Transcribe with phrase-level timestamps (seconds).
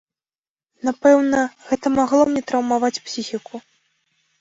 [0.87, 3.55] Напэўна, гэта магло мне траўмаваць псіхіку.